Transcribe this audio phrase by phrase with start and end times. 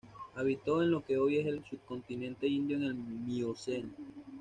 [0.33, 3.93] Habitó en lo que hoy es el subcontinente Indio en el Mioceno.